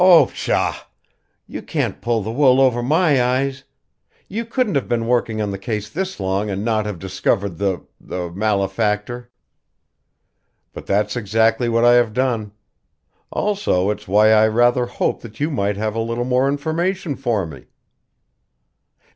[0.03, 0.87] "Oh, pshaw!
[1.45, 3.65] You can't pull the wool over my eyes!
[4.27, 7.85] You couldn't have been working on the case this long and not have discovered the
[7.99, 9.29] the malefactor."
[10.73, 12.51] "But that's exactly what I have done.
[13.31, 17.45] Also it's why I rather hoped that you might have a little more information for
[17.45, 17.67] me."